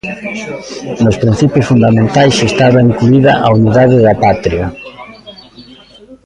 Nos 1.03 1.15
Principios 1.23 1.65
Fundamentais 1.71 2.35
estaba 2.49 2.85
incluída 2.89 3.31
a 3.45 3.47
unidade 3.59 3.97
da 4.05 4.13
patria. 4.23 4.67